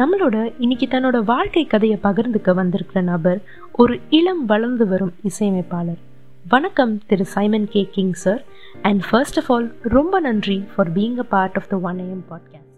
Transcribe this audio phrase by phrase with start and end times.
[0.00, 3.40] நம்மளோட இன்னைக்கு தன்னோட வாழ்க்கை கதையை பகிர்ந்துக்க வந்திருக்கிற நபர்
[3.82, 6.00] ஒரு இளம் வளர்ந்து வரும் இசையமைப்பாளர்.
[6.54, 8.40] வணக்கம் திரு Simon K King sir
[8.88, 12.72] and first of all ரொம்ப நன்றி for being a part of the one AM podcast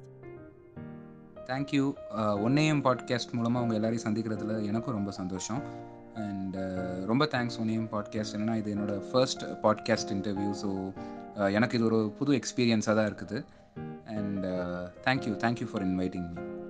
[1.51, 1.85] thank you
[2.47, 5.63] one AM podcast மூலமாக அவங்க எல்லாரையும் சந்திக்கிறதுல எனக்கும் ரொம்ப சந்தோஷம்.
[6.25, 10.71] அண்ட் uh, ரொம்ப தேங்க்ஸ் ஒன் ஏஎம் பாட்காஸ்ட் என்னன்னா இது என்னோட ஃபர்ஸ்ட் பாட்காஸ்ட் இன்டர்வியூ ஸோ
[11.59, 13.41] எனக்கு இது ஒரு புது எக்ஸ்பீரியன்ஸாக தான் இருக்குது.
[14.19, 14.45] And
[15.09, 16.66] thank you thank you for inviting me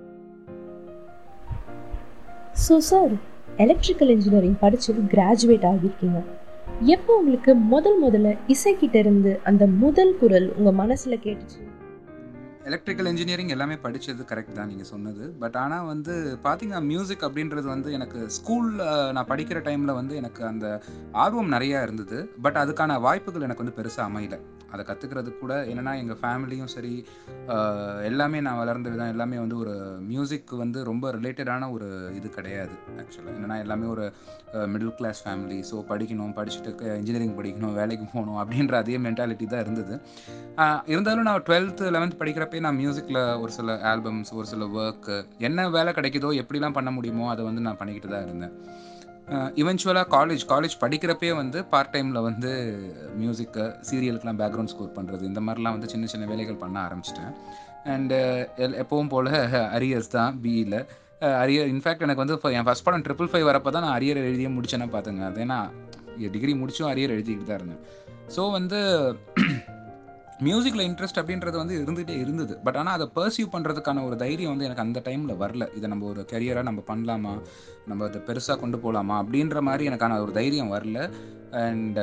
[2.65, 3.11] so sir
[3.57, 6.19] electrical engineering படித்து கிராஜுவேட் ஆகியிருக்கீங்க
[6.85, 11.59] எப்போ உங்களுக்கு முதல் முதல்ல இசைக்கிட்ட இருந்து அந்த முதல் குரல் உங்கள் மனசில் கேட்டுச்சு?
[12.63, 15.33] எலக்ட்ரிக்கல் இன்ஜினியரிங் எல்லாமே படித்தது கரெக்ட் தான் நீங்கள் சொன்னது.
[15.39, 20.81] பட் ஆனால் வந்து பார்த்தீங்கன்னா மியூசிக் அப்படின்றது வந்து எனக்கு ஸ்கூலில் நான் படிக்கிற டைமில் வந்து எனக்கு அந்த
[21.11, 22.29] ஆர்வம் நிறையா இருந்தது.
[22.41, 24.37] பட் அதுக்கான வாய்ப்புகள் எனக்கு வந்து பெருசாக அமையல.
[24.73, 26.93] அதை கற்றுக்கிறது கூட என்னென்னா எங்கள் ஃபேமிலியும் சரி
[28.09, 29.75] எல்லாமே நான் வளர்ந்த விதம் எல்லாமே வந்து ஒரு
[30.11, 31.87] மியூசிக் வந்து ரொம்ப ரிலேட்டடான ஒரு
[32.19, 34.05] இது கிடையாது ஆக்சுவலாக என்னென்னா எல்லாமே ஒரு
[34.73, 35.59] மிடில் கிளாஸ் ஃபேமிலி.
[35.69, 39.95] ஸோ படிக்கணும் படிச்சுட்டு இன்ஜினியரிங் படிக்கணும் வேலைக்கு போகணும் அப்படின்ற அதே மென்டாலிட்டி தான் இருந்தது.
[40.93, 45.17] இருந்தாலும் நான் டுவெல்த்து லெவன்த் படிக்கிறப்பே நான் மியூசிக்கில் ஒரு சில ஆல்பம்ஸ் ஒரு சில ஒர்க்கு
[45.49, 48.55] என்ன வேலை கிடைக்குதோ எப்படிலாம் பண்ண முடியுமோ அதை வந்து நான் பண்ணிக்கிட்டு தான் இருந்தேன்.
[49.61, 52.51] இவென்ச்சுவலாக காலேஜ் காலேஜ் படிக்கிறப்பே வந்து பார்ட் டைமில் வந்து
[53.21, 57.33] மியூசிக்கு சீரியலுக்கெலாம் பேக்ரவுண்ட் ஸ்கோர் பண்ணுறது இந்த மாதிரிலாம் வந்து சின்ன சின்ன வேலைகள் பண்ண ஆரம்பிச்சிட்டேன்.
[57.95, 58.19] அண்டு
[58.83, 59.29] எப்பவும் போல்
[59.77, 60.79] அரியர்ஸ் தான் பிஇயில்
[61.43, 64.87] அரியர் இன்ஃபேக்ட் எனக்கு வந்து என் ஃபஸ்ட் படம் ட்ரிபிள் ஃபைவ் வரப்போ தான் நான் அரியர் எழுதியே முடிச்சேன்னா
[64.95, 65.23] பார்த்துங்க.
[65.29, 65.59] அது ஏன்னா
[66.35, 67.83] டிகிரி முடிச்சும் அரியர் எழுதிக்கிட்டு தான் இருந்தேன்.
[68.35, 68.79] ஸோ வந்து
[70.45, 72.53] மியூசிக்கில் இன்ட்ரெஸ்ட் அப்படின்றது வந்து இருந்துகிட்டே இருந்தது.
[72.65, 75.65] பட் ஆனால் அதை பர்சியூ பண்ணுறதுக்கான ஒரு தைரியம் வந்து எனக்கு அந்த டைமில் வரல.
[75.77, 77.33] இதை நம்ம ஒரு கெரியராக நம்ம பண்ணலாமா?
[77.87, 80.99] நம்ம அதை பெருசாக கொண்டு போகலாமா அப்படின்ற மாதிரி எனக்கான ஒரு தைரியம் வரல.
[81.51, 81.99] அண்ட்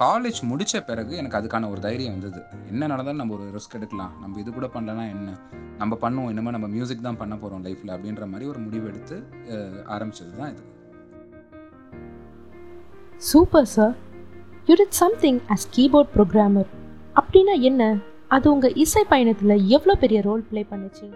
[0.00, 2.42] காலேஜ் முடித்த பிறகு எனக்கு அதுக்கான ஒரு தைரியம் வந்தது.
[2.68, 4.12] என்ன நடந்தாலும் நம்ம ஒரு ரிஸ்க் எடுக்கலாம்.
[4.20, 5.32] நம்ம இது கூட பண்ணலன்னா என்ன?
[5.78, 6.30] நம்ம பண்ணுவோம்.
[6.34, 9.18] இனிமேல் நம்ம மியூசிக் தான் பண்ண போகிறோம் லைஃப்பில் அப்படின்ற மாதிரி ஒரு முடிவு எடுத்து
[9.54, 10.62] uh, ஆரம்பிச்சது தான் இது.
[13.30, 13.96] Super sir
[14.66, 16.70] you did something as keyboard programmer
[17.20, 17.82] அப்படின்னா என்ன?
[18.34, 21.06] அது உங்கள் இசை பயணத்தில் எவ்வளோ பெரிய ரோல் ப்ளே பண்ணுச்சு?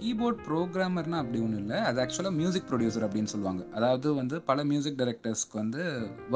[0.00, 1.78] கீபோர்ட் ப்ரோக்ராமர்னா அப்படி ஒன்றும் இல்லை.
[1.88, 3.62] அது ஆக்சுவலாக மியூசிக் ப்ரொடியூசர் அப்படின்னு சொல்லுவாங்க.
[3.78, 5.80] அதாவது வந்து பல மியூசிக் டைரக்டர்ஸ்க்கு வந்து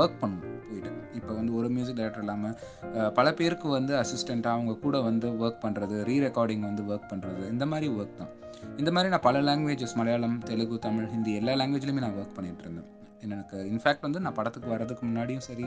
[0.01, 0.91] ஒர்க் பண்ணுவோம் போயிட்டு.
[1.19, 5.99] இப்போ வந்து ஒரு மியூசிக் டைரக்டர் இல்லாமல் பல பேருக்கு வந்து அசிஸ்டண்ட்டாக அவங்க கூட வந்து ஒர்க் பண்ணுறது
[6.09, 8.33] ரீ ரெக்கார்டிங் வந்து ஒர்க் பண்ணுறது இந்த மாதிரி ஒர்க் தான்.
[8.81, 12.91] இந்த மாதிரி நான் பல லாங்குவேஜஸ் மலையாளம் தெலுங்கு தமிழ் ஹிந்தி எல்லா லாங்குவேஜ்லையுமே நான் ஒர்க் பண்ணிகிட்டு இருந்தேன்.
[13.27, 15.67] எனக்கு இன்ஃபேக்ட் வந்து நான் படத்துக்கு வரதுக்கு முன்னாடியும் சரி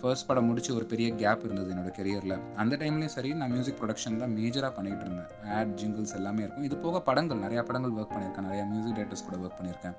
[0.00, 4.20] ஃபர்ஸ்ட் படம் முடிச்சு ஒரு பெரிய கேப் இருந்தது என்னோடய கெரியரில் அந்த டைம்லேயும் சரி நான் மியூசிக் ப்ரொடக்ஷன்
[4.22, 5.30] தான் மேஜராக பண்ணிகிட்டு இருந்தேன்.
[5.58, 6.66] ஆட் ஜிங்கிள்ஸ் எல்லாமே இருக்கும்.
[6.68, 8.46] இது போக படங்கள் நிறையா படங்கள் ஒர்க் பண்ணியிருக்கேன்.
[8.48, 9.96] நிறையா மியூசிக் டேரக்டர்ஸ் கூட ஒர்க் பண்ணியிருக்கேன்.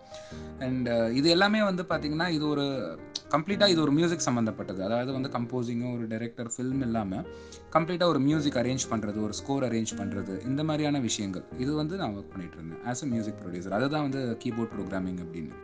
[0.67, 0.89] அண்ட்
[1.19, 2.65] இது எல்லாமே வந்து பார்த்திங்கன்னா இது ஒரு
[3.35, 7.25] கம்ப்ளீட்டாக இது ஒரு மியூசிக் சம்மந்தப்பட்டது அதாவது வந்து கம்போசிங்கும் ஒரு டைரக்டர் ஃபில்ம் இல்லாமல்
[7.75, 11.45] கம்ப்ளீட்டாக ஒரு மியூசிக் அரேஞ்ச் பண்ணுறது ஒரு ஸ்கோர் அரேஞ்ச் பண்ணுறது இந்த மாதிரியான விஷயங்கள்.
[11.65, 12.81] இது வந்து நான் ஒர்க் பண்ணிகிட்டு இருந்தேன்.
[12.91, 15.57] ஆஸ் அ மியூசிக் ப்ரொடியூசர் அதுதான் வந்து கீபோர்ட் ப்ரோக்ராமிங் அப்படின்னு.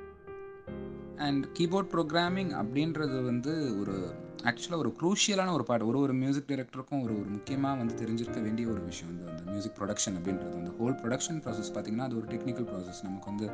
[1.17, 3.95] அண்ட் கீபோர்ட் ப்ரோக்ராமிங் அப்படின்றது வந்து ஒரு
[4.43, 8.67] ஆக்சுவலாக ஒரு குரூஷியலான ஒரு பாட்டு ஒரு ஒரு மியூசிக் டைரக்டருக்கும் ஒரு ஒரு முக்கியமாக வந்து தெரிஞ்சிருக்க வேண்டிய
[8.67, 10.53] ஒரு விஷயம் வந்து அந்த மியூசிக் ப்ரொடக்ஷன் அப்படின்றது.
[10.55, 13.47] வந்து ஹோல் ப்ரொடக்ஷன் ப்ராசஸ் பார்த்திங்கன்னா அது ஒரு டெக்னிக்கல் ப்ராசஸ் நமக்கு வந்து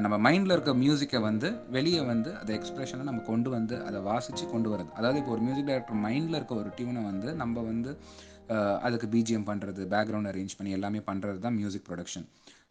[0.00, 4.70] நம்ம மைண்டில் இருக்க மியூசிக்கை வந்து வெளியே வந்து அதை எக்ஸ்ப்ரெஷனை நம்ம கொண்டு வந்து அதை வாசித்து கொண்டு
[4.74, 7.92] வரது அதாவது இப்போ ஒரு மியூசிக் டைரக்டர் மைண்டில் இருக்க ஒரு டியூனை வந்து நம்ம வந்து
[8.82, 12.26] அதுக்கு பிஜிஎம் பண்ணுறது பேக்ரவுண்ட் அரேஞ்ச் பண்ணி எல்லாமே பண்ணுறது தான் music production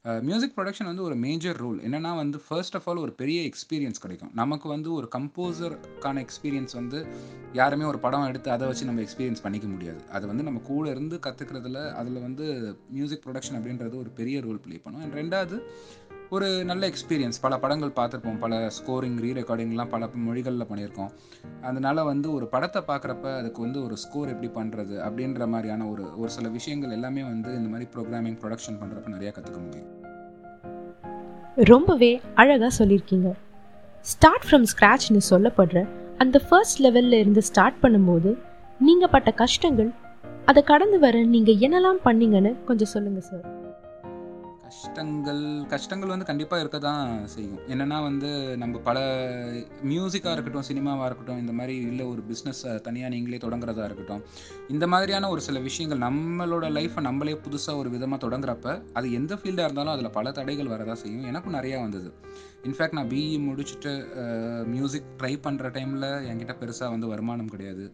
[0.06, 4.02] Uh, music production வந்து ஒரு மேஜர் ரோல் என்னென்னா வந்து ஃபர்ஸ்ட் ஆஃப் ஆல் ஒரு பெரிய எக்ஸ்பீரியன்ஸ்
[4.04, 4.32] கிடைக்கும்.
[4.34, 7.00] நமக்கு வந்து ஒரு கம்போசருக்கான எக்ஸ்பீரியன்ஸ் வந்து
[7.60, 10.02] யாருமே ஒரு படம் எடுத்து அதை வச்சு நம்ம எக்ஸ்பீரியன்ஸ் பண்ணிக்க முடியாது.
[10.12, 12.48] அது வந்து நம்ம கூட இருந்து கற்றுக்கிறதுல அதில் வந்து
[12.98, 15.04] மியூசிக் ப்ரொடக்ஷன் அப்படின்றது ஒரு பெரிய ரோல் ப்ளே பண்ணும்.
[15.04, 15.60] அண்ட் ரெண்டாவது
[16.36, 18.38] ஒரு நல்ல எக்ஸ்பீரியன்ஸ் பல படங்கள் பார்த்துருப்போம்.
[18.38, 21.10] பல ஸ்கோரிங் ரீ ரெக்கார்டிங்லாம் பல மொழிகளில் பண்ணியிருக்கோம்.
[21.62, 26.30] அதனால் வந்து ஒரு படத்தை பார்க்குறப்ப அதுக்கு வந்து ஒரு ஸ்கோர் எப்படி பண்ணுறது அப்படின்ற மாதிரியான ஒரு ஒரு
[26.30, 29.90] சில விஷயங்கள் எல்லாமே வந்து இந்த மாதிரி ப்ரோக்ராமிங் ப்ரொடக்ஷன் பண்ணுறப்ப நிறையா கற்றுக்க முடியும்.
[31.56, 33.32] ரொம்பவே அழகாக சொல்லியிருக்கீங்க.
[34.02, 35.88] ஸ்டார்ட் ஃப்ரம் ஸ்க்ராட்ச்னு சொல்லப்படுற
[36.18, 38.38] அந்த ஃபர்ஸ்ட் லெவலில் இருந்து ஸ்டார்ட் பண்ணும்போது
[38.80, 39.92] நீங்கள் பட்ட கஷ்டங்கள்
[40.46, 43.61] அதை கடந்து வர நீங்கள் என்னெல்லாம் பண்ணீங்கன்னு கொஞ்சம் சொல்லுங்கள் சார்
[44.72, 45.40] கஷ்டங்கள்
[45.72, 47.62] கஷ்டங்கள் வந்து கண்டிப்பாக இருக்க தான் செய்யும்.
[47.72, 48.30] என்னென்னா வந்து
[48.62, 49.00] நம்ம பல
[49.92, 54.22] மியூசிக்காக இருக்கட்டும் சினிமாவாக இருக்கட்டும் இந்த மாதிரி இல்லை ஒரு பிஸ்னஸ் தனியாக நீங்களே தொடங்குறதா இருக்கட்டும்
[54.74, 59.68] இந்த மாதிரியான ஒரு சில விஷயங்கள் நம்மளோட லைஃப்பை நம்மளே புதுசாக ஒரு விதமாக தொடங்குறப்ப அது எந்த ஃபீல்டாக
[59.68, 61.28] இருந்தாலும் அதில் பல தடைகள் வரதா செய்யும்.
[61.32, 62.12] எனக்கும் நிறையா வந்தது.
[62.68, 63.94] இன்ஃபேக்ட் நான் பிஇ முடிச்சுட்டு
[64.76, 67.86] மியூசிக் ட்ரை பண்ணுற டைமில் என்கிட்ட பெருசாக வந்து வருமானம் கிடையாது.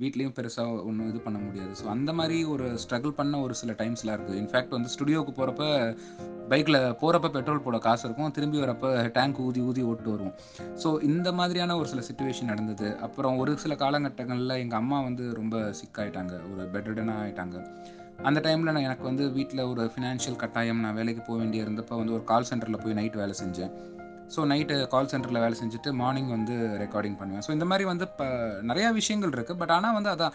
[0.00, 1.72] வீட்லேயும் பெருசாக ஒன்றும் இது பண்ண முடியாது.
[1.80, 5.64] ஸோ அந்த மாதிரி ஒரு ஸ்ட்ரகிள் பண்ண ஒரு சில டைம்ஸ்லாம் இருக்குது இன்ஃபேக்ட் வந்து ஸ்டுடியோவுக்கு போகிறப்ப
[6.50, 8.32] பைக்கில் போகிறப்ப பெட்ரோல் போட காசு இருக்கும்.
[8.36, 10.36] திரும்பி வரப்போ டேங்க் ஊதி ஊதி ஓட்டு வருவோம்
[10.82, 12.88] ஸோ இந்த மாதிரியான ஒரு சில சுச்சுவேஷன் நடந்தது.
[13.06, 17.58] அப்புறம் ஒரு சில காலகட்டங்களில் எங்கள் அம்மா வந்து ரொம்ப சிக்காயிட்டாங்க ஒரு பெட்ரிடனாக ஆகிட்டாங்க
[18.28, 20.80] அந்த டைமில் நான் எனக்கு வந்து வீட்டில் ஒரு ஃபினான்ஷியல் கட்டாயம்.
[20.84, 23.72] நான் வேலைக்கு போக வேண்டிய இருந்தப்போ வந்து ஒரு கால் சென்டரில் போய் நைட் வேலை செஞ்சேன்.
[24.34, 27.44] ஸோ நைட்டு கால் சென்டரில் வேலை செஞ்சுட்டு மார்னிங் வந்து ரெக்கார்டிங் பண்ணுவேன்.
[27.46, 28.26] ஸோ இந்த மாதிரி வந்து இப்போ
[28.70, 30.34] நிறையா விஷயங்கள் இருக்குது பட் ஆனால் வந்து அதான்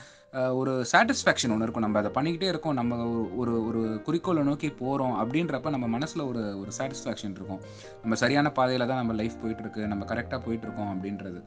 [0.60, 1.86] ஒரு சாட்டிஸ்ஃபேக்ஷன் ஒன்று இருக்கும்.
[1.86, 2.78] நம்ம அதை பண்ணிக்கிட்டே இருக்கோம்.
[2.80, 2.98] நம்ம
[3.42, 7.62] ஒரு ஒரு குறிக்கோளை நோக்கி போகிறோம் அப்படின்றப்ப நம்ம மனசில் ஒரு ஒரு சாட்டிஸ்ஃபேக்ஷன் இருக்கும்.
[8.04, 11.42] நம்ம சரியான பாதையில் தான் நம்ம லைஃப் போயிட்டுருக்கு நம்ம கரெக்டாக போயிட்டுருக்கோம் அப்படின்றது.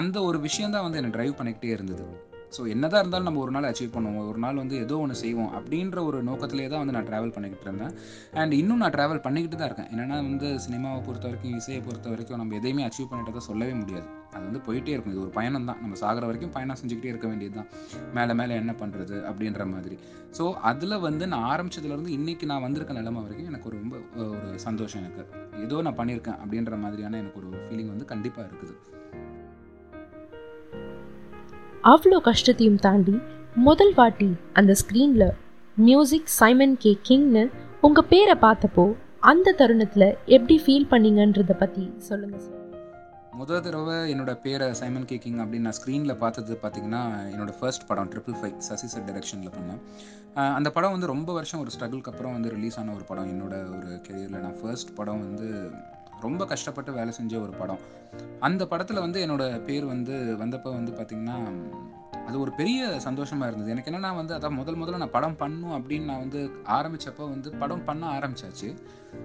[0.00, 2.06] அந்த ஒரு விஷயம் தான் வந்து என்னை ட்ரைவ் பண்ணிக்கிட்டே இருந்தது.
[2.56, 4.26] ஸோ என்னதான் இருந்தாலும் நம்ம ஒரு நாள் அச்சீவ் பண்ணுவோம்.
[4.30, 7.92] ஒரு நாள் வந்து ஏதோ ஒன்று செய்வோம் அப்படின்ற ஒரு நோக்கத்திலே தான் வந்து நான் ட்ராவல் பண்ணிக்கிட்டு இருந்தேன்.
[8.40, 9.90] அண்ட் இன்னும் நான் ட்ராவல் பண்ணிக்கிட்டு தான் இருக்கேன்.
[9.92, 14.06] என்னென்னா வந்து சினிமாவை பொறுத்த வரைக்கும் இசையை பொறுத்த வரைக்கும் நம்ம எதையுமே அச்சீவ் பண்ணிட்டதை சொல்லவே முடியாது.
[14.34, 15.14] அது வந்து போயிட்டே இருக்கும்.
[15.14, 15.80] இது ஒரு பயணம் தான்.
[15.84, 17.70] நம்ம சாகிற வரைக்கும் பயணம் செஞ்சுக்கிட்டே இருக்க வேண்டியது தான்.
[18.18, 19.98] மேலே மேலே என்ன பண்ணுறது அப்படின்ற மாதிரி.
[20.38, 25.02] ஸோ அதில் வந்து நான் ஆரம்பிச்சதுலேருந்து இன்றைக்கி நான் வந்திருக்க நிலைமை வரைக்கும் எனக்கு ஒரு ரொம்ப ஒரு சந்தோஷம்
[25.04, 25.24] எனக்கு.
[25.66, 28.76] ஏதோ நான் பண்ணியிருக்கேன் அப்படின்ற மாதிரியான எனக்கு ஒரு ஃபீலிங் வந்து கண்டிப்பாக இருக்குது.
[31.88, 33.14] அவ்வளோ கஷ்டத்தையும் தாண்டி
[33.66, 35.28] முதல் வாட்டி அந்த ஸ்க்ரீனில்
[35.76, 37.44] மியூசிக் சைமன் கே கிங்னு
[37.86, 38.84] உங்கள் பேரை பார்த்தப்போ
[39.30, 40.06] அந்த தருணத்தில்
[40.36, 42.58] எப்படி ஃபீல் பண்ணீங்கன்றதை பற்றி சொல்லுங்கள் சார்
[43.40, 48.10] முதல் தடவை என்னோட பேரை சைமன் கே கிங் அப்படின்னு நான் ஸ்க்ரீனில் பார்த்தது பார்த்தீங்கன்னா என்னோட ஃபர்ஸ்ட் படம்
[48.14, 49.80] ட்ரிபிள் ஃபைவ் சசி சார் டைரக்ஷனில் பண்ணேன்.
[50.58, 53.30] அந்த படம் வந்து ரொம்ப வருஷம் ஒரு ஸ்ட்ரகிள்க்கு அப்புறம் வந்து ரிலீஸ் ஆன ஒரு படம்.
[53.34, 55.48] என்னோட ஒரு கெரியரில் நான் ஃபர்ஸ்ட் படம் வந்து
[56.26, 57.82] ரொம்ப கஷ்டப்பட்டு வேலை செஞ்ச ஒரு படம்.
[58.40, 61.38] அந்த படத்தில் வந்து என்னோட பேர் வந்து வந்தப்போ வந்து பார்த்திங்கன்னா
[62.28, 63.72] அது ஒரு பெரிய சந்தோஷமாக இருந்தது.
[63.74, 66.40] எனக்கு என்னென்னா வந்து அதான் முதல் முதல்ல நான் படம் பண்ணும் அப்படின்னு நான் வந்து
[66.76, 68.68] ஆரம்பித்தப்போ வந்து படம் பண்ண ஆரம்பிச்சாச்சு.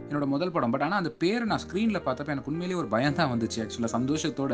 [0.09, 0.73] என்னோட முதல் படம்.
[0.75, 4.53] பட் ஆனால் அந்த பேர் நான் ஸ்க்ரீனில் பார்த்தப்ப எனக்கு உண்மையிலேயே ஒரு பயம் தான் வந்துச்சு ஆக்சுவலாக சந்தோஷத்தோட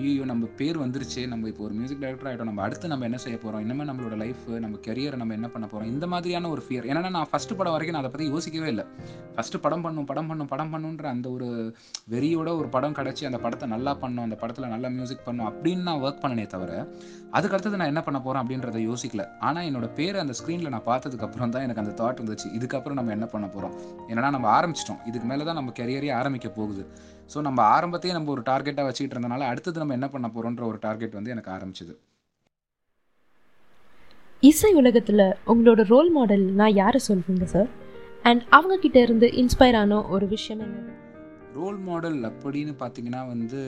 [0.00, 3.36] ஐயோ நம்ம பேர் வந்துருச்சு நம்ம இப்போ ஒரு மியூசிக் டைரக்டர் ஆகிட்டோம் நம்ம அடுத்து நம்ம என்ன செய்ய
[3.36, 7.10] போகிறோம் இனிமேல் நம்மளோட லைஃப் நம்ம கெரியரை நம்ம என்ன பண்ண போகிறோம் இந்த மாதிரியான ஒரு ஃபியர் ஏன்னா
[7.16, 8.84] நான் ஃபஸ்ட்டு படம் வரைக்கும் நான் அதை பற்றி யோசிக்கவே இல்லை.
[9.36, 11.48] ஃபஸ்ட்டு படம் பண்ணும் படம் பண்ணும் படம் பண்ணுன்ற அந்த ஒரு
[12.14, 16.02] வெறியோட ஒரு படம் கிடச்சி அந்த படத்தை நல்லா பண்ணும் அந்த படத்தில் நல்லா மியூசிக் பண்ணும் அப்படின்னு நான்
[16.04, 16.70] ஒர்க் பண்ணனே தவிர
[17.36, 19.22] அதுக்கடுத்தது நான் என்ன பண்ண போகிறேன் அப்படின்றத யோசிக்கல.
[19.46, 23.28] ஆனால் என்னோட பேர் அந்த ஸ்க்ரீனில் நான் பார்த்ததுக்கப்புறம் தான் எனக்கு அந்த தாட் இருந்துச்சு இதுக்கப்புறம் நம்ம என்ன
[23.34, 23.74] பண்ண போகிறோம்
[24.10, 25.00] ஏன்னா நம்ம ஆரம்பிச்சிட்டோம்.
[25.10, 26.84] இதுக்கு மேலே தான் நம்ம கெரியரே ஆரம்பிக்க போகுது.
[27.32, 31.16] ஸோ நம்ம ஆரம்பத்தையே நம்ம ஒரு டார்கெட்டாக வச்சுக்கிட்டு இருந்தனால அடுத்தது நம்ம என்ன பண்ண போகிறோன்ற ஒரு டார்கெட்
[31.18, 31.94] வந்து எனக்கு ஆரம்பிச்சது.
[34.50, 37.70] இசை உலகத்தில் உங்களோட ரோல் மாடல் நான் யாரை சொல்வீங்க சார்
[38.28, 40.95] அண்ட் அவங்க கிட்ட இருந்து இன்ஸ்பயர் ஆன ஒரு விஷயம் என்ன?
[41.58, 43.60] ரோல் மாடல் அப்படின்னு பார்த்தீங்கன்னா வந்து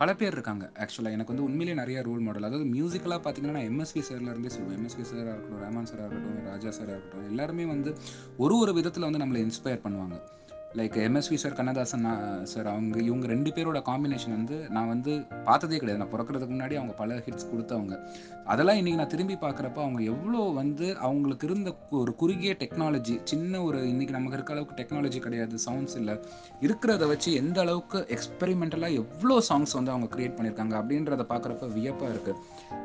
[0.00, 0.64] பல பேர் இருக்காங்க.
[0.82, 5.04] ஆக்சுவலாக எனக்கு வந்து உண்மையிலேயே நிறைய ரோல் மாடல் அதாவது மியூசிக்கலாக பார்த்தீங்கன்னா நான் எம்எஸ்வி சார்லேருந்தே சொல்லுவேன் எம்எஸ்வி
[5.10, 7.92] சாராக இருக்கட்டும் ரஹ்மான் சாராக இருக்கட்டும் ராஜா சாராக இருக்கட்டும் எல்லாருமே வந்து
[8.44, 10.18] ஒரு ஒரு விதத்தில் வந்து நம்மளை இன்ஸ்பயர் பண்ணுவாங்க.
[10.78, 12.06] Like MSV sir Kannadasan
[12.52, 15.12] sir அவங்க இவங்க ரெண்டு பேரோட காம்பினேஷன் வந்து நான் வந்து
[15.46, 16.00] பார்த்ததே கிடையாது.
[16.02, 17.94] நான் பிறக்கிறதுக்கு முன்னாடி அவங்க பல ஹிட்ஸ் கொடுத்தவங்க.
[18.52, 21.70] அதெல்லாம் இன்றைக்கி நான் திரும்பி பார்க்குறப்ப அவங்க எவ்வளோ வந்து அவங்களுக்கு இருந்த
[22.00, 26.16] ஒரு குறுகிய டெக்னாலஜி சின்ன ஒரு இன்றைக்கி நமக்கு இருக்க அளவுக்கு டெக்னாலஜி கிடையாது சவுண்ட்ஸ் இல்லை.
[26.66, 32.38] இருக்கிறத வச்சு எந்த அளவுக்கு எக்ஸ்பெரிமெண்டலாக எவ்வளோ சாங்ஸ் வந்து அவங்க க்ரியேட் பண்ணியிருக்காங்க அப்படின்றத பார்க்குறப்ப வியப்பாக இருக்குது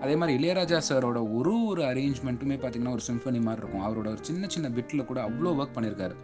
[0.04, 3.86] அதே மாதிரி இளையராஜா சாரோட ஒரு ஒரு அரேஞ்ச்மெண்ட்டுமே பார்த்திங்கன்னா ஒரு சிம்பனி மாதிரி இருக்கும்.
[3.90, 6.18] அவரோட ஒரு சின்ன சின்ன பிட்டில் கூட அவ்வளோ ஒர்க் பண்ணியிருக்காரு.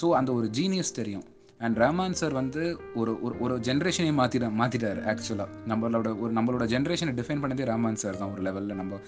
[0.00, 1.26] ஸோ அந்த ஒரு ஜீனியஸ் தெரியும்.
[1.60, 2.62] அண்ட் ரஹ்மான் சார் வந்து
[2.94, 8.20] ஒரு ஒரு ஒரு ஜென்ரேஷனே மாற்றிட மாற்றிட்டார் ஆக்சுவலாக நம்மளோட ஒரு நம்மளோட ஜென்ரேஷனை டிஃபைன் பண்ணதே ரஹ்மான் சார்
[8.20, 9.00] தான் ஒரு லெவலில் நம்ம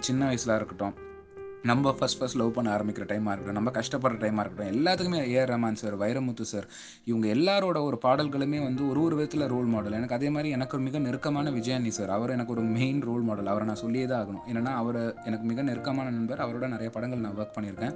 [0.00, 0.94] சின்ன வயசில் இருக்கட்டும்.
[1.70, 5.78] நம்ம ஃபஸ்ட் ஃபஸ்ட் லவ் பண்ண ஆரம்பிக்கிற டைமாக இருக்கட்டும் நம்ம கஷ்டப்படுற டைமாக இருக்கட்டும் எல்லாத்துக்குமே AR Rahman
[5.80, 6.66] sir Vairamuthu sir
[7.10, 10.84] இவங்க எல்லாரோட ஒரு பாடல்களுமே வந்து ஒரு ஒரு விதத்தில் ரோல் மாடல் எனக்கு அதே மாதிரி எனக்கு ஒரு
[10.86, 14.44] மிக நெருக்கமான விஜயானி சார் அவர் எனக்கு ஒரு மெயின் ரோல் மாடல் அவரை நான் சொல்லியே தான் ஆகணும்.
[14.50, 16.42] ஏன்னா அவர் எனக்கு மிக நெருக்கமான நண்பர்.
[16.46, 17.94] அவரோட நிறைய படங்கள் நான் ஒர்க் பண்ணியிருக்கேன்.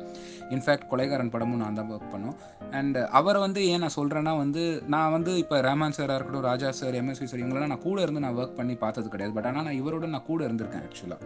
[0.54, 2.38] இன்ஃபேக்ட் கொலைகாரன் படமும் நான் தான் ஒர்க் பண்ணோம்.
[2.80, 4.64] அண்ட் அவரை வந்து ஏன் நான் சொல்கிறேன்னா வந்து
[4.96, 8.40] நான் வந்து இப்போ ரேமான் சாராக இருக்கட்டும் ராஜா சார் எம்எஸ்வி சார் இவங்களாம் நான் கூட இருந்து நான்
[8.42, 9.36] ஒர்க் பண்ணி பார்த்தது கிடையாது.
[9.38, 11.20] பட் ஆனால் நான் இவரோட நான் கூட இருந்திருக்கேன் ஆக்சுவலாக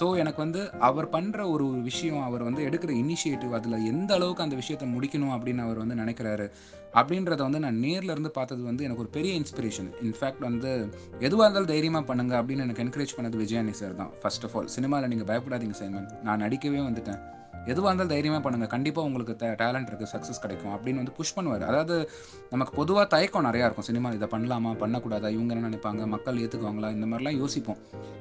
[0.00, 4.56] ஸோ எனக்கு வந்து அவர் பண்ணுற ஒரு விஷயம் அவர் வந்து எடுக்கிற இனிஷியேட்டிவ் அதில் எந்த அளவுக்கு அந்த
[4.56, 6.50] விஷயத்தை முடிக்கணும் அப்படின்னு அவர் வந்து நினைக்கிறாரு
[6.94, 11.66] அப்படின்றத வந்து நான் நேரில் இருந்து பார்த்தது வந்து எனக்கு ஒரு பெரிய இன்ஸ்பிரேஷன் இன்ஃபேக்ட் வந்து எதுவாக இருந்தாலும்
[11.66, 14.10] தைரியமாக பண்ணுங்க அப்படின்னு எனக்கு என்கரேஜ் பண்ணது விஜயானி சார் தான்.
[14.22, 16.08] ஃபர்ஸ்ட் ஆஃப் ஆல் சினிமாவில் நீங்கள் பயப்படாதீங்க சைமன்.
[16.22, 17.20] நான் நடிக்கவே வந்துட்டேன்.
[17.66, 21.62] எதுவாக இருந்தாலும் தைரியமாக பண்ணுங்கள் கண்டிப்பாக உங்களுக்கு டேலண்ட் இருக்குது சக்ஸஸ் கிடைக்கும் அப்படின்னு வந்து புஷ் பண்ணுவார்.
[21.62, 22.10] அதாவது
[22.50, 23.84] நமக்கு பொதுவாக தயக்கம் நிறையா இருக்கும்.
[23.84, 24.72] சினிமா இதை பண்ணலாமா?
[24.82, 25.28] பண்ணக்கூடாதா?
[25.28, 26.06] இவங்க என்ன நினைப்பாங்க?
[26.06, 27.76] மக்கள் ஏற்றுக்குவாங்களா இந்த மாதிரிலாம் யோசிப்போம்.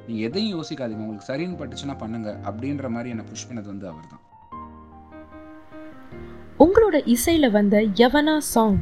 [0.08, 1.06] நீங்கள் எதையும் யோசிக்காதீங்க.
[1.08, 4.24] உங்களுக்கு சரின்னு பட்டுச்சுன்னா பண்ணுங்க அப்படின்ற மாதிரி என்னை புஷ் பண்ணது வந்து அவர் தான்.
[6.60, 8.78] உங்களோட இசையில் வந்த யவனா சாங்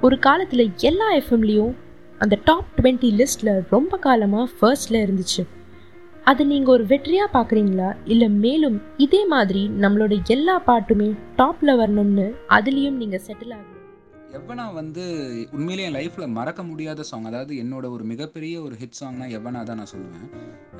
[0.00, 1.74] ஒரு காலத்தில் எல்லா எஃப்எம்லேயும்
[2.18, 5.46] அந்த டாப் டுவெண்ட்டி லிஸ்ட்டில் ரொம்ப காலமாக ஃபர்ஸ்டில் இருந்துச்சு.
[6.28, 13.00] அது நீங்கள் ஒரு வெற்றியாக பார்க்குறீங்களா இல்லை மேலும் இதே மாதிரி நம்மளோட எல்லா பாட்டுமே டாப்பில் வரணும்னு அதுலேயும்
[13.02, 13.74] நீங்கள் செட்டில் ஆகணும்
[14.36, 15.02] எவனா வந்து
[15.52, 19.76] உண்மையிலே என் லைஃப்பில் மறக்க முடியாத சாங் அதாவது என்னோட ஒரு மிகப்பெரிய ஒரு ஹிட் சாங்னா எவ்வனா தான்
[19.76, 20.26] நான் சொல்லுவேன்.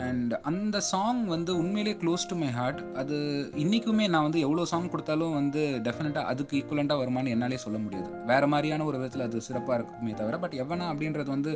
[0.09, 3.17] அண்ட் அந்த சாங் வந்து உண்மையிலேயே க்ளோஸ் டு மை ஹார்ட் அது
[3.57, 8.11] இன்றைக்குமே நான் வந்து எவ்வளோ சாங் கொடுத்தாலும் வந்து டெஃபினட்டாக அதுக்கு ஈக்குவலண்ட்டாக வருமானு என்னாலே சொல்ல முடியாது.
[8.27, 11.53] வேறு மாதிரியான ஒரு விதத்தில் அது சிறப்பாக இருக்குமே தவிர பட் எவனா அப்படின்றது வந்து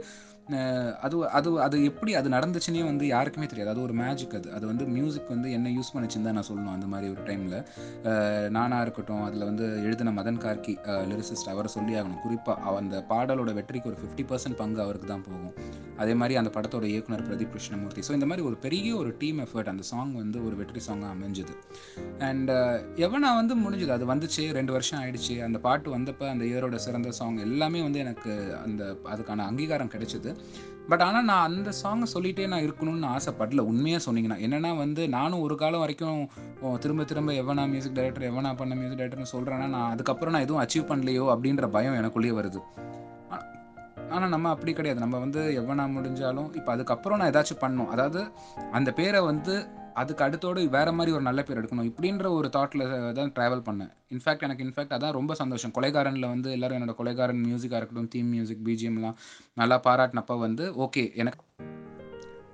[1.07, 3.71] அது அது அது எப்படி அது நடந்துச்சுன்னே வந்து யாருக்குமே தெரியாது.
[3.73, 4.49] அது ஒரு மேஜிக் அது.
[4.57, 7.57] அது வந்து மியூசிக் வந்து என்ன யூஸ் பண்ணிச்சுன்னு தான் நான் சொல்லணும் அந்த மாதிரி ஒரு டைமில்
[8.57, 10.75] நானாக இருக்கட்டும் அதில் வந்து எழுதின மதன் கார்கி
[11.11, 12.21] லிரிசிஸ்ட் அவரை சொல்லி ஆகணும்.
[12.25, 15.55] குறிப்பாக அந்த பாடலோட வெற்றிக்கு ஒரு ஃபிஃப்டி பர்சன்ட் பங்கு அவருக்கு தான் போகும்.
[16.03, 18.05] அதே மாதிரி அந்த படத்தோட இயக்குனர் பிரதீப் கிருஷ்ணமூர்த்தி.
[18.09, 21.57] ஸோ இந்த மாதிரி ஒரு பெரிய ஒரு டீம் எஃபர்ட் அந்த சாங் வந்து ஒரு வெற்றி சாங்காக அமைஞ்சுது.
[22.29, 22.75] அண்ட் uh,
[23.05, 23.93] எவனா வந்து முடிஞ்சுது?
[23.97, 25.35] அது வந்துச்சு ரெண்டு வருஷம் ஆயிடுச்சு.
[25.47, 28.33] அந்த பாட்டு வந்தப்போ அந்த இயரோட சிறந்த சாங் எல்லாமே வந்து எனக்கு
[28.64, 30.33] அந்த அதுக்கான அங்கீகாரம் கிடைச்சிது.
[30.91, 33.64] பட் ஆனால் நான் அந்த சாங்கை சொல்லிகிட்டே நான் இருக்கணும்னு ஆசைப்படல.
[33.71, 34.38] உண்மையாக சொன்னீங்கன்னா.
[34.47, 36.21] என்னென்னா வந்து நானும் ஒரு காலம் வரைக்கும்
[36.62, 40.62] ஓ, திரும்ப திரும்ப எவனா மியூசிக் டைரக்டர் எவனா பண்ண மியூசிக் டைரக்டர்னு சொல்கிறேன்னா நான் அதுக்கப்புறம் நான் எதுவும்
[40.64, 42.62] அச்சீவ் பண்ணலையோ அப்படின்ற பயம் எனக்குள்ளேயே வருது.
[44.14, 45.00] ஆனால் நம்ம அப்படி கிடையாது.
[45.00, 47.88] நம்ம வந்து எவனா முடிஞ்சாலும் இப்போ அதுக்கப்புறம் நான் ஏதாச்சும் பண்ணணும்.
[47.88, 48.23] அதாவது
[48.73, 49.55] அந்த பேரை வந்து
[50.01, 52.85] அதுக்கு அடுத்தோடு வேற மாதிரி ஒரு நல்ல பேர் எடுக்கணும் இப்படின்ற ஒரு தாட்டில்
[53.19, 53.91] தான் ட்ராவல் பண்ணேன்.
[54.15, 55.75] இன்ஃபேக்ட் எனக்கு இன்ஃபேக்ட் அதான் ரொம்ப சந்தோஷம்.
[55.77, 59.17] கொலைகாரனில் வந்து எல்லாரும் என்னோட கொலைகாரன் மியூசிக்காக இருக்கட்டும் தீம் மியூசிக் பிஜிஎம்லாம்
[59.63, 61.41] நல்லா பாராட்டினப்போ வந்து ஓகே எனக்கு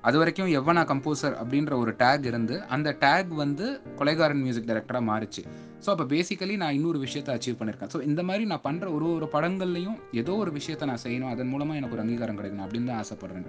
[0.09, 3.67] அது வரைக்கும் எவ்வனா கம்போசர் அப்படின்ற ஒரு டேக் இருந்து அந்த டேக் வந்து
[3.99, 5.43] கொலைகாரன் மியூசிக் டைரக்டராக மாறிச்சு.
[5.85, 9.29] ஸோ அப்போ பேசிக்கலி நான் இன்னொரு விஷயத்தை அச்சீவ் பண்ணியிருக்கேன் ஸோ இந்த மாதிரி நான் பண்ணுற ஒரு ஒரு
[9.35, 11.33] படங்கள்லையும் ஏதோ ஒரு விஷயத்த நான் செய்யணும்.
[11.35, 13.47] அதன் மூலமாக எனக்கு ஒரு அங்கீகாரம் கிடைக்கணும் அப்படின்னு தான் ஆசைப்படுறேன்.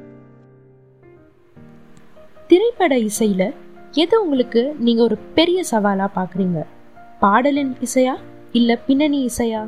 [2.52, 3.48] திரைப்பட இசையில்
[3.94, 6.64] எது உங்களுக்கு நீங்கள் ஒரு பெரிய சவாலாக பார்க்குறீங்க
[7.20, 8.16] பாடலின் இசையா?
[8.52, 9.68] இல்லை பின்னணி இசையா?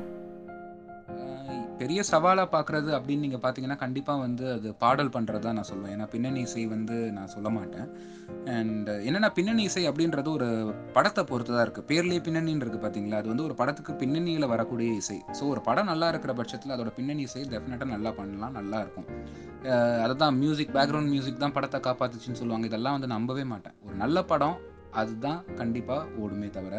[1.81, 6.07] பெரிய சவாலாக பார்க்குறது அப்படின்னு நீங்கள் பார்த்தீங்கன்னா கண்டிப்பாக வந்து அது பாடல் பண்ணுறது தான் நான் சொல்லுவேன் ஏன்னா
[6.13, 7.87] பின்னணி இசை வந்து நான் சொல்ல மாட்டேன்.
[8.55, 10.49] அண்ட் என்னென்னா பின்னணி இசை அப்படின்றது ஒரு
[10.95, 15.19] படத்தை பொறுத்து தான் இருக்குது பேர்லேயே பின்னணின்னு இருக்குது பார்த்தீங்களா அது வந்து ஒரு படத்துக்கு பின்னணியில் வரக்கூடிய இசை.
[15.39, 19.07] ஸோ ஒரு படம் நல்லா இருக்கிற பட்சத்தில் அதோட பின்னணி இசை டெஃபினட்டாக நல்லா பண்ணலாம் நல்லா இருக்கும்.
[20.03, 22.67] அதை தான் மியூசிக் பேக்ரவுண்ட் மியூசிக் தான் படத்தை காப்பாத்துச்சுன்னு சொல்லுவாங்க.
[22.71, 23.75] இதெல்லாம் வந்து நம்பவே மாட்டேன்.
[23.87, 24.55] ஒரு நல்ல படம்
[25.01, 26.75] அதுதான் கண்டிப்பாக ஓடுமே தவிர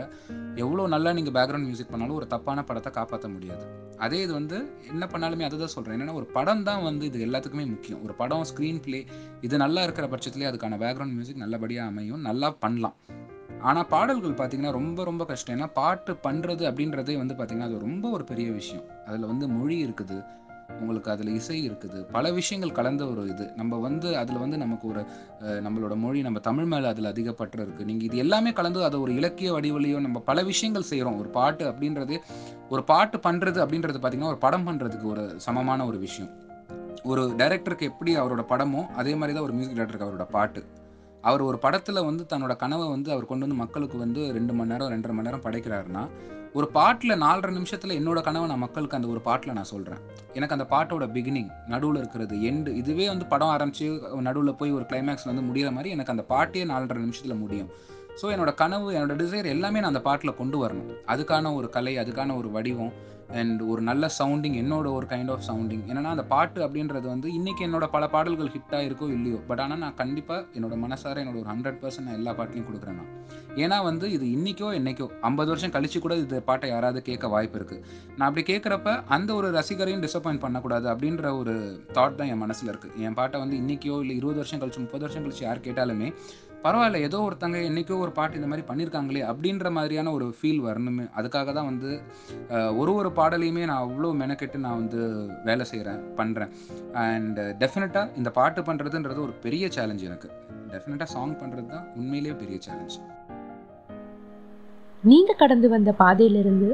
[0.65, 3.65] எவ்வளோ நல்லா நீங்கள் பேக்ரவுண்ட் மியூசிக் பண்ணாலும் ஒரு தப்பான படத்தை காப்பாற்ற முடியாது.
[4.05, 4.57] அதே இது வந்து
[4.93, 8.03] என்ன பண்ணாலுமே அதை தான் சொல்கிறேன் என்னன்னா ஒரு படம் தான் வந்து இது எல்லாத்துக்குமே முக்கியம்.
[8.05, 9.07] ஒரு படம் ஸ்க்ரீன் ப்ளே
[9.41, 12.23] இது நல்லா இருக்கிற பட்சத்துலேயே அதுக்கான பேக்ரவுண்ட் மியூசிக் நல்லபடியாக அமையும்.
[12.29, 12.97] நல்லா பண்ணலாம்.
[13.71, 15.55] ஆனால் பாடல்கள் பார்த்தீங்கன்னா ரொம்ப ரொம்ப கஷ்டம்.
[15.57, 18.87] ஏன்னா பாட்டு பண்ணுறது அப்படின்றதே வந்து பார்த்தீங்கன்னா அது ரொம்ப ஒரு பெரிய விஷயம்.
[19.07, 20.17] அதில் வந்து மொழி இருக்குது.
[20.81, 21.99] உங்களுக்கு அதில் இசை இருக்குது.
[22.17, 23.47] பல விஷயங்கள் கலந்த ஒரு இது.
[23.61, 25.03] நம்ம வந்து அதில் வந்து நமக்கு ஒரு
[25.67, 29.51] நம்மளோட மொழி நம்ம தமிழ் மேலே அதில் அதிகப்பற்று இருக்குது நீங்கள் இது எல்லாமே கலந்து அதை ஒரு இலக்கிய
[29.57, 32.17] வடிவலையோ நம்ம பல விஷயங்கள் செய்கிறோம் ஒரு பாட்டு அப்படின்றது
[32.69, 36.31] ஒரு பாட்டு பண்ணுறது அப்படின்றது பார்த்திங்கன்னா ஒரு படம் பண்ணுறதுக்கு ஒரு சமமான ஒரு விஷயம்.
[37.03, 40.63] ஒரு டைரக்டருக்கு எப்படி அவரோட படமோ அதே மாதிரி தான் ஒரு மியூசிக் டைரக்டருக்கு அவரோட பாட்டு.
[41.29, 44.93] அவர் ஒரு படத்தில் வந்து தன்னோட கனவை வந்து அவர் கொண்டு வந்து மக்களுக்கு வந்து ரெண்டு மணி நேரம்
[44.95, 46.03] ரெண்டரை மணி நேரம் படைக்கிறாருன்னா
[46.55, 50.01] ஒரு பாட்டில் நாலரை நிமிஷத்தில் என்னோட கனவை நான் மக்களுக்கு அந்த ஒரு பாட்டில் நான் சொல்கிறேன்
[50.33, 53.87] எனக்கு அந்த பாட்டோட பிகினிங் நடுவில் இருக்கிறது எண்டு இதுவே வந்து படம் ஆரம்பித்து
[54.21, 57.71] நடுவில் போய் ஒரு கிளைமேக்ஸ் வந்து முடிகிற மாதிரி எனக்கு அந்த பாட்டே நாலரை நிமிஷத்தில் முடியும்.
[58.23, 60.91] ஸோ என்னோட கனவு என்னோட டிசைர் எல்லாமே நான் அந்த பாட்டில் கொண்டு வரணும்.
[61.07, 62.93] அதுக்கான ஒரு கலை அதுக்கான ஒரு வடிவம்
[63.41, 67.63] அண்ட் ஒரு நல்ல சவுண்டிங் என்னோட ஒரு கைண்ட் ஆஃப் சவுண்டிங் என்னன்னா அந்த பாட்டு அப்படின்றது வந்து இன்னைக்கு
[67.67, 71.81] என்னோட பல பாடல்கள் ஹிட்டாக இருக்கோ இல்லையோ பட் ஆனால் நான் கண்டிப்பாக என்னோட மனசார என்னோட ஒரு ஹண்ட்ரட்
[71.83, 73.11] பர்சன்ட் நான் எல்லா பாட்டிலையும் கொடுக்குறேன் நான்.
[73.57, 77.79] ஏன்னா வந்து இது இன்னைக்கோ என்னைக்கோ ஐம்பது வருஷம் கழிச்சு கூட இது பாட்டை யாராவது கேட்க வாய்ப்பு இருக்கு.
[78.17, 81.55] நான் அப்படி கேட்குறப்ப அந்த ஒரு ரசிகரையும் டிசப்பாயின்ட் பண்ணக்கூடாது அப்படின்ற ஒரு
[81.99, 82.91] தாட் தான் என் மனசில் இருக்கு.
[83.07, 86.11] என் பாட்டை வந்து இன்னைக்கோ இல்லை இருபது வருஷம் கழிச்சு முப்பது வருஷம் கழிச்சு யார் கேட்டாலுமே
[86.65, 91.05] பரவாயில்ல ஏதோ ஒருத்தங்க என்னைக்கோ ஒரு பாட்டு இந்த மாதிரி பண்ணியிருக்காங்களே அப்படின்ற மாதிரியான ஒரு ஃபீல் வரணுமே.
[91.19, 91.91] அதுக்காக தான் வந்து
[92.77, 95.01] ஒரு ஒரு பாடலையுமே நான் அவ்வளோ மெனக்கெட்டு நான் வந்து
[95.45, 96.53] வேலை செய்கிறேன் பண்ணுறேன்
[97.05, 100.31] அண்ட் டெஃபினட்டாக இந்த பாட்டு பண்ணுறதுன்றது ஒரு பெரிய சேலஞ்ச் எனக்கு.
[100.75, 102.99] டெஃபினட்டாக சாங் பண்ணுறது தான் உண்மையிலேயே பெரிய சேலஞ்ச்
[105.05, 106.69] நீங்க கடந்து வந்த பாதையிலிருந்து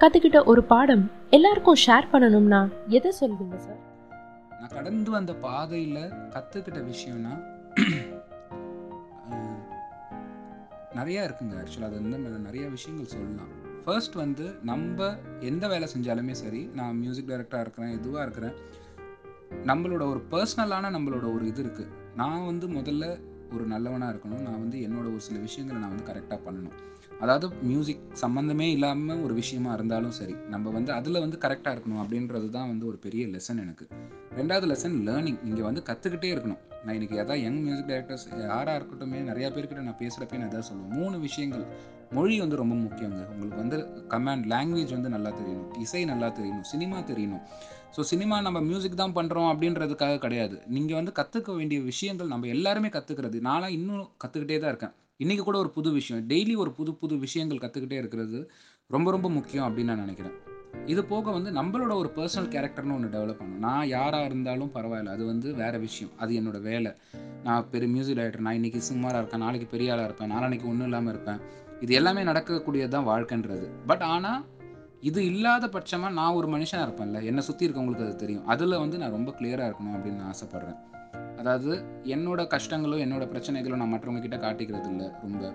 [0.00, 3.80] கத்துக்கிட்ட ஒரு பாடம் எல்லாருக்கும் ஷேர் பண்ணணும்னா எதை சொல்வீங்க சார்
[4.60, 6.02] நான் கடந்து வந்த பாதையில்
[6.34, 7.34] கற்றுக்கிட்ட விஷயம்னா
[10.98, 11.54] நிறையா இருக்குங்க.
[11.62, 13.52] ஆக்சுவலாக அது வந்து நிறைய விஷயங்கள் சொல்லலாம்.
[13.84, 15.08] ஃபர்ஸ்ட் வந்து நம்ம
[15.50, 18.56] எந்த வேலை செஞ்சாலுமே சரி நான் மியூசிக் டைரக்டராக இருக்கிறேன் எதுவாக இருக்கிறேன்
[19.70, 23.04] நம்மளோட ஒரு பர்சனலான நம்மளோட ஒரு இது இருக்குது நான் வந்து முதல்ல
[23.54, 24.42] ஒரு நல்லவனாக இருக்கணும்.
[24.46, 26.76] நான் வந்து என்னோட ஒரு சில விஷயங்களை நான் வந்து கரெக்டாக பண்ணணும்.
[27.20, 32.48] அதாவது மியூசிக் சம்மந்தமே இல்லாமல் ஒரு விஷயமா இருந்தாலும் சரி நம்ம வந்து அதில் வந்து கரெக்டாக இருக்கணும் அப்படின்றது
[32.56, 33.86] தான் வந்து ஒரு பெரிய லெசன் எனக்கு.
[34.38, 36.62] ரெண்டாவது லெசன் லேர்னிங் இங்கே வந்து கற்றுக்கிட்டே இருக்கணும்.
[36.86, 40.90] நான் இன்றைக்கி எதாவது யங் மியூசிக் டைரக்டர்ஸ் யாராக இருக்கட்டுமே நிறையா பேர்கிட்ட நான் பேசுகிறப்பே நான் எதாவது சொல்லுவேன்.
[40.98, 41.64] மூணு விஷயங்கள்.
[42.10, 43.20] மொழி வந்து ரொம்ப முக்கியங்க.
[43.32, 43.76] உங்களுக்கு வந்து
[44.08, 45.70] கமாண்ட் லாங்குவேஜ் வந்து நல்லா தெரியணும்.
[45.78, 46.66] இசை நல்லா தெரியணும்.
[46.72, 47.42] சினிமா தெரியணும்.
[47.96, 50.62] ஸோ சினிமா நம்ம மியூசிக் தான் பண்ணுறோம் அப்படின்றதுக்காக கிடையாது.
[50.66, 54.94] நீங்கள் வந்து கற்றுக்க வேண்டிய விஷயங்கள் நம்ம எல்லாருமே கற்றுக்கிறது நானும் இன்னும் கற்றுக்கிட்டே தான் இருக்கேன்.
[55.18, 56.28] இன்றைக்கி கூட ஒரு புது விஷயம்.
[56.28, 58.50] டெய்லி ஒரு புது புது விஷயங்கள் கற்றுக்கிட்டே இருக்கிறது
[58.86, 60.36] ரொம்ப ரொம்ப முக்கியம் அப்படின்னு நான் நினைக்கிறேன்.
[60.86, 65.06] இது போக வந்து நம்மளோட ஒரு பர்சனல் கேரக்டர்னு ஒன்று டெவலப் பண்ணும் நான் யாராக இருந்தாலும் பரவாயில்ல.
[65.06, 66.12] அது வந்து வேற விஷயம்.
[66.18, 66.92] அது என்னோட வேலை.
[67.44, 69.40] நான் பெரிய மியூசிக் டைரக்டர் நான் இன்னைக்கு சுமாராக இருப்பேன்.
[69.40, 70.28] நாளைக்கு பெரிய ஆளாக இருப்பேன்.
[70.28, 71.40] நாளைக்கு ஒன்றும் இல்லாமல் இருப்பேன்.
[71.80, 73.68] இது எல்லாமே நடக்கக்கூடியது தான் வாழ்க்கைன்றது.
[73.86, 74.44] பட் ஆனால்
[75.00, 77.24] இது இல்லாத பட்சமாக நான் ஒரு மனுஷனாக இருப்பேன்ல.
[77.24, 78.46] என்னை சுற்றி இருக்கவங்களுக்கு அது தெரியும்.
[78.46, 80.78] அதில் வந்து நான் ரொம்ப கிளியராக இருக்கணும் அப்படின்னு நான் ஆசைப்பட்றேன்.
[81.36, 85.54] அதாவது என்னோட கஷ்டங்களோ என்னோட பிரச்சனைகளோ நான் மற்றவங்க கிட்ட காட்டிக்கிறது இல்லை ரொம்ப.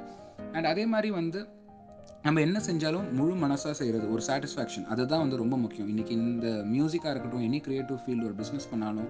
[0.52, 1.48] அண்ட் அதே மாதிரி வந்து
[2.24, 5.90] நம்ம என்ன செஞ்சாலும் முழு மனசாக செய்கிறது ஒரு சாட்டிஸ்ஃபேக்ஷன் அதுதான் வந்து ரொம்ப முக்கியம்.
[5.92, 9.08] இன்றைக்கி இந்த மியூசிக்காக இருக்கட்டும் எனி க்ரியேட்டிவ் ஃபீல்டு ஒரு பிஸ்னஸ் பண்ணாலும்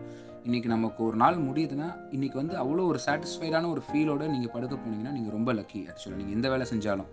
[0.48, 5.14] இன்றைக்கி நமக்கு ஒரு நாள் முடியுதுன்னா இன்றைக்கி வந்து அவ்வளோ ஒரு சாட்டிஸ்ஃபைடான ஒரு ஃபீலோடு நீங்கள் படுக்க போனீங்கன்னா
[5.18, 7.10] நீங்கள் ரொம்ப லக்கி ஆக்சுவலாக நீங்கள் எந்த வேலை செஞ்சாலும்.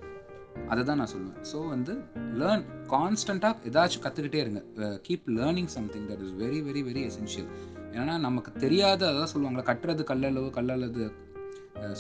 [0.73, 1.41] அதை தான் நான் சொல்லுவேன்.
[1.53, 1.95] ஸோ வந்து
[2.41, 4.61] லேர்ன் கான்ஸ்டண்ட்டாக ஏதாச்சும் கற்றுக்கிட்டே இருங்க.
[5.07, 7.50] Keep learning something that is very very very essential
[7.99, 11.05] ஏன்னா நமக்கு தெரியாத அதான் சொல்லுவாங்களா கட்டுறது கல்லளவு கல்லளவு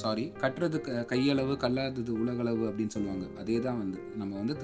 [0.02, 3.26] சாரி கட்டுறது க கையளவு கல்லாதது உலகளவு அப்படின்னு சொல்லுவாங்க.
[3.40, 3.98] அதே தான் வந்து.
[4.20, 4.54] நம்ம வந்து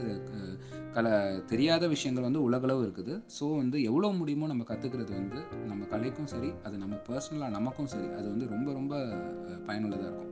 [0.96, 1.06] கல
[1.46, 3.14] தெரியாத விஷயங்கள் வந்து உலகளவு இருக்குது.
[3.36, 5.40] ஸோ வந்து எவ்வளோ முடியுமோ நம்ம கற்றுக்கிறது வந்து
[5.70, 8.94] நம்ம கலைக்கும் சரி அது நம்ம பர்சனலாக நமக்கும் சரி அது வந்து ரொம்ப ரொம்ப
[9.66, 10.28] பயனுள்ளதாக இருக்கும்.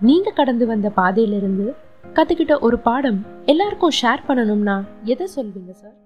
[0.00, 1.66] நீங்கள் கடந்து வந்த பாதையிலிருந்து
[2.14, 5.96] கற்றுக்கிட்ட ஒரு பாடம் எல்லாருக்கும் ஷேர் பண்ணணும்னா எதை சொல்வீங்க சார்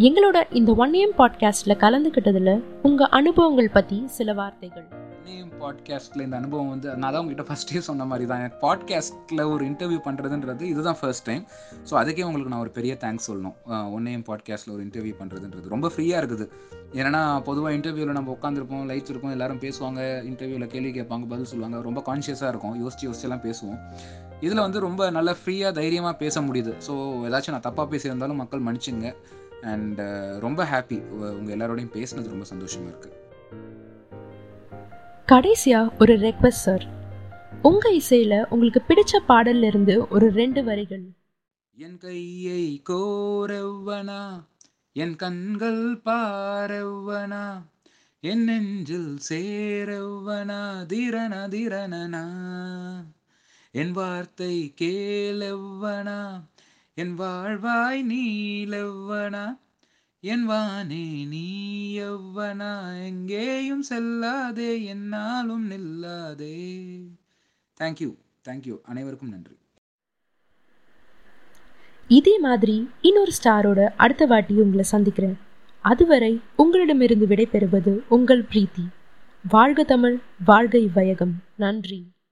[0.00, 2.50] எங்களோட இந்த ஒன் ஏம் பாட்காஸ்ட்ல கலந்துக்கிட்டதுல
[2.88, 4.86] உங்க அனுபவங்கள் பத்தி சில வார்த்தைகள்.
[5.26, 8.40] நேம் பாட்காஸ்ட்டில் இந்த அனுபவம் வந்து நான் தான் உங்ககிட்ட ஃபஸ்ட்டே சொன்ன மாதிரி தான்.
[8.42, 11.44] எனக்கு பாட்காஸ்ட்டில் ஒரு இன்டர்வியூ பண்ணுறதுன்றது இதுதான் ஃபர்ஸ்ட் டைம்
[11.88, 13.56] ஸோ அதுக்கே உங்களுக்கு நான் ஒரு பெரிய தேங்க்ஸ் சொல்லணும்.
[13.96, 16.46] ஒன் நேம் பாட்காஸ்ட்டில் ஒரு இன்டர்வியூ பண்ணுறதுன்றது ரொம்ப ஃப்ரீயாக இருக்குது.
[17.02, 21.80] ஏன்னா பொதுவாக இன்டர்வியூவில் நம்ம உட்காந்துருப்போம் லைட்ஸ் இருக்கும் எல்லாரும் பேசுவாங்க இன்டர்வியூவில் கேள்வி கேட்பாங்க பதில் சொல்லுவாங்க.
[21.88, 22.74] ரொம்ப கான்ஷியஸாக இருக்கும்.
[22.84, 23.78] யோசிச்சு யோசிச்செல்லாம் பேசுவோம்.
[24.46, 26.74] இதில் வந்து ரொம்ப நல்ல ஃப்ரீயாக தைரியமாக பேச முடியுது.
[26.88, 26.94] ஸோ
[27.30, 29.14] ஏதாச்சும் நான் தப்பாக பேசியிருந்தாலும் மக்கள் மன்னிச்சுங்க.
[29.62, 30.00] அண்ட்
[30.40, 33.20] ரொம்ப ஹாப்பி உங்கள் எல்லாரோடையும் பேசினது ரொம்ப சந்தோஷமாக இருக்குது
[35.26, 37.00] கடைசியா ஒரு ரெக்வஸ்ட் சார்
[37.62, 41.02] உங்க இசையில உங்களுக்கு பிடிச்ச பாடல்ல இருந்து ஒரு ரெண்டு வரிகள்.
[41.76, 44.44] என் கையை கோரவனா?
[44.92, 47.62] என் கண்கள் பாரவனா?
[48.20, 50.60] என் நெஞ்சில் சேரவனா?
[50.88, 52.24] திரண திரணனா
[53.70, 56.40] என் வார்த்தை கேளவனா?
[56.94, 59.58] என் வாழ்வாய் நீலவ்வனா?
[60.20, 67.00] என் வானே நீ எவ்வனா எங்கேயும் செல்லாதே என்னாலும் நில்லாதே.
[67.80, 68.14] தேங்க்யூ
[68.48, 69.58] தேங்க்யூ அனைவருக்கும் நன்றி.
[72.08, 75.38] இதே மாதிரி இன்னொரு ஸ்டாரோட அடுத்த வாட்டி உங்களை சந்திக்கிறேன்.
[75.80, 78.88] அதுவரை உங்களிடமிருந்து விடைபெறுவது உங்கள் பிரீத்தி.
[79.48, 82.12] வாழ்க தமிழ் வாழ்க இவ்வையகம் நன்றி.